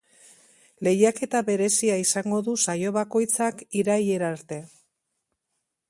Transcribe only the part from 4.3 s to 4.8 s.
arte.